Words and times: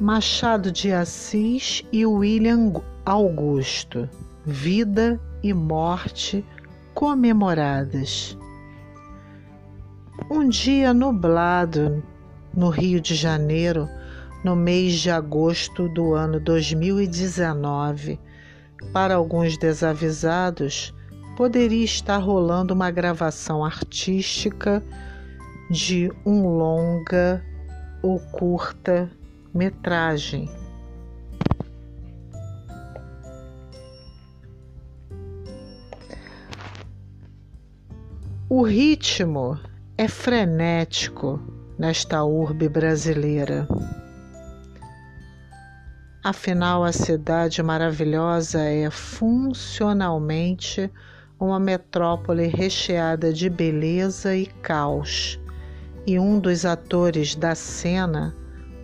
Machado 0.00 0.72
de 0.72 0.90
Assis 0.90 1.84
e 1.92 2.04
William 2.04 2.72
Augusto, 3.04 4.08
vida 4.44 5.20
e 5.42 5.54
morte 5.54 6.44
comemoradas. 6.94 8.36
Um 10.30 10.48
dia 10.48 10.92
nublado 10.92 12.02
no 12.54 12.68
Rio 12.68 13.00
de 13.00 13.14
Janeiro, 13.14 13.88
no 14.44 14.56
mês 14.56 14.94
de 14.94 15.10
agosto 15.10 15.88
do 15.88 16.14
ano 16.14 16.40
2019, 16.40 18.18
para 18.92 19.14
alguns 19.14 19.56
desavisados, 19.56 20.92
poderia 21.36 21.84
estar 21.84 22.18
rolando 22.18 22.74
uma 22.74 22.90
gravação 22.90 23.64
artística 23.64 24.82
de 25.70 26.10
um 26.26 26.46
longa 26.48 27.44
ou 28.02 28.18
curta 28.18 29.08
metragem. 29.54 30.50
O 38.48 38.62
ritmo 38.62 39.58
é 39.96 40.08
frenético 40.08 41.40
nesta 41.78 42.22
urbe 42.22 42.68
brasileira. 42.68 43.66
Afinal, 46.22 46.84
a 46.84 46.92
cidade 46.92 47.62
maravilhosa 47.62 48.60
é 48.60 48.90
funcionalmente 48.90 50.90
uma 51.40 51.58
metrópole 51.58 52.46
recheada 52.46 53.32
de 53.32 53.50
beleza 53.50 54.36
e 54.36 54.46
caos, 54.46 55.40
e 56.06 56.18
um 56.18 56.38
dos 56.38 56.64
atores 56.64 57.34
da 57.34 57.54
cena 57.54 58.34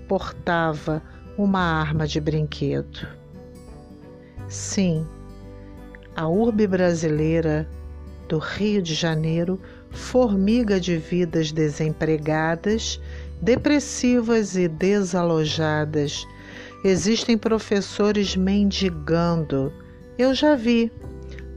portava 0.06 1.02
uma 1.36 1.60
arma 1.60 2.06
de 2.06 2.20
brinquedo. 2.20 3.06
Sim, 4.48 5.06
a 6.16 6.26
urbe 6.26 6.66
brasileira 6.66 7.68
do 8.28 8.38
Rio 8.38 8.82
de 8.82 8.94
Janeiro 8.94 9.60
formiga 9.90 10.80
de 10.80 10.96
vidas 10.96 11.52
desempregadas, 11.52 13.00
depressivas 13.40 14.56
e 14.56 14.68
desalojadas. 14.68 16.26
Existem 16.84 17.36
professores 17.36 18.36
mendigando. 18.36 19.72
Eu 20.16 20.34
já 20.34 20.54
vi, 20.54 20.92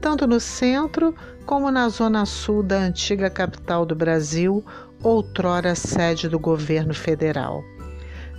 tanto 0.02 0.26
no 0.26 0.40
centro 0.40 1.14
como 1.46 1.70
na 1.70 1.88
zona 1.88 2.26
sul 2.26 2.60
da 2.60 2.76
antiga 2.76 3.30
capital 3.30 3.86
do 3.86 3.94
Brasil, 3.94 4.64
outrora 5.00 5.76
sede 5.76 6.28
do 6.28 6.40
governo 6.40 6.92
federal. 6.92 7.62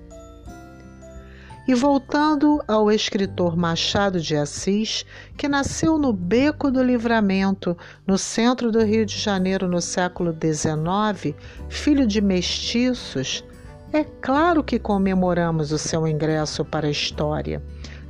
E 1.66 1.74
voltando 1.74 2.60
ao 2.66 2.90
escritor 2.90 3.56
Machado 3.56 4.20
de 4.20 4.34
Assis, 4.34 5.06
que 5.36 5.46
nasceu 5.46 5.96
no 5.96 6.12
Beco 6.12 6.72
do 6.72 6.82
Livramento, 6.82 7.76
no 8.04 8.18
centro 8.18 8.72
do 8.72 8.84
Rio 8.84 9.06
de 9.06 9.16
Janeiro 9.16 9.68
no 9.68 9.80
século 9.80 10.32
XIX, 10.32 11.36
filho 11.68 12.04
de 12.04 12.20
mestiços, 12.20 13.44
é 13.92 14.02
claro 14.02 14.64
que 14.64 14.78
comemoramos 14.78 15.70
o 15.70 15.78
seu 15.78 16.08
ingresso 16.08 16.64
para 16.64 16.88
a 16.88 16.90
história. 16.90 17.62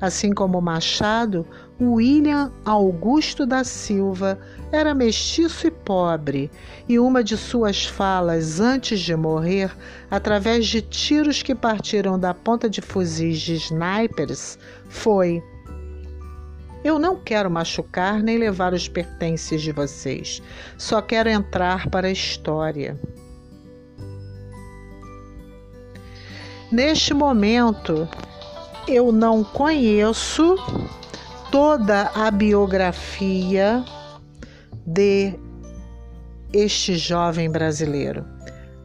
Assim 0.03 0.33
como 0.33 0.61
Machado, 0.61 1.47
William 1.81 2.51
Augusto 2.65 3.47
da 3.47 3.63
Silva 3.63 4.37
era 4.73 4.97
mestiço 4.97 5.69
e 5.69 5.71
pobre, 5.71 6.51
e 6.89 6.99
uma 6.99 7.23
de 7.23 7.37
suas 7.37 7.87
falas 7.87 8.59
antes 8.59 8.99
de 8.99 9.15
morrer, 9.15 9.71
através 10.11 10.67
de 10.67 10.83
tiros 10.83 11.41
que 11.41 11.55
partiram 11.55 12.19
da 12.19 12.35
ponta 12.35 12.69
de 12.69 12.81
fuzis 12.81 13.41
de 13.41 13.55
snipers, 13.55 14.59
foi: 14.89 15.41
Eu 16.83 16.99
não 16.99 17.15
quero 17.15 17.49
machucar 17.49 18.21
nem 18.25 18.39
levar 18.39 18.75
os 18.75 18.89
pertences 18.89 19.63
de 19.63 19.71
vocês, 19.71 20.43
só 20.77 21.01
quero 21.01 21.29
entrar 21.29 21.89
para 21.89 22.09
a 22.09 22.13
história. 22.13 22.99
Neste 26.73 27.15
momento, 27.15 28.09
eu 28.87 29.13
não 29.13 29.45
conheço 29.45 30.57
toda 31.51 32.11
a 32.15 32.31
biografia 32.31 33.85
de 34.87 35.35
este 36.53 36.97
jovem 36.97 37.51
brasileiro, 37.51 38.25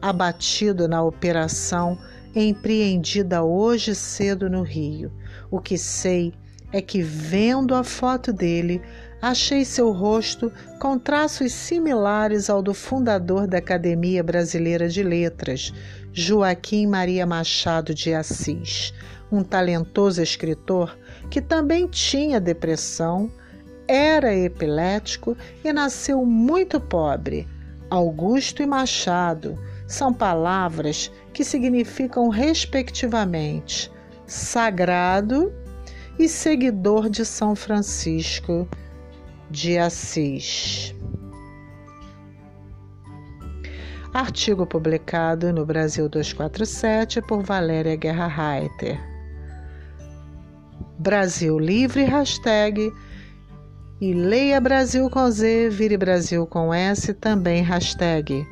abatido 0.00 0.86
na 0.86 1.02
operação 1.02 1.98
empreendida 2.34 3.42
hoje 3.42 3.94
cedo 3.94 4.48
no 4.48 4.62
Rio. 4.62 5.12
O 5.50 5.60
que 5.60 5.76
sei 5.76 6.32
é 6.72 6.80
que, 6.80 7.02
vendo 7.02 7.74
a 7.74 7.82
foto 7.82 8.32
dele, 8.32 8.80
achei 9.20 9.64
seu 9.64 9.90
rosto 9.92 10.52
com 10.80 10.98
traços 10.98 11.52
similares 11.52 12.48
ao 12.48 12.62
do 12.62 12.72
fundador 12.72 13.46
da 13.46 13.58
Academia 13.58 14.22
Brasileira 14.22 14.88
de 14.88 15.02
Letras, 15.02 15.72
Joaquim 16.12 16.86
Maria 16.86 17.26
Machado 17.26 17.94
de 17.94 18.14
Assis 18.14 18.92
um 19.30 19.42
talentoso 19.42 20.22
escritor 20.22 20.96
que 21.30 21.40
também 21.40 21.86
tinha 21.86 22.40
depressão, 22.40 23.30
era 23.86 24.34
epilético 24.34 25.36
e 25.64 25.72
nasceu 25.72 26.24
muito 26.24 26.80
pobre. 26.80 27.46
Augusto 27.90 28.62
e 28.62 28.66
Machado 28.66 29.58
são 29.86 30.12
palavras 30.12 31.10
que 31.32 31.42
significam, 31.42 32.28
respectivamente, 32.28 33.90
sagrado 34.26 35.52
e 36.18 36.28
seguidor 36.28 37.08
de 37.08 37.24
São 37.24 37.54
Francisco 37.54 38.68
de 39.50 39.78
Assis. 39.78 40.94
Artigo 44.12 44.66
publicado 44.66 45.52
no 45.52 45.64
Brasil 45.64 46.08
247 46.08 47.22
por 47.22 47.42
Valéria 47.42 47.96
Guerra 47.96 48.26
Reiter. 48.26 48.98
Brasil 50.98 51.58
Livre 51.58 52.04
hashtag 52.04 52.92
e 54.00 54.12
leia 54.12 54.60
Brasil 54.60 55.08
com 55.10 55.30
Z, 55.30 55.70
vire 55.70 55.96
Brasil 55.96 56.46
com 56.46 56.72
S 56.72 57.14
também 57.14 57.62
hashtag. 57.62 58.46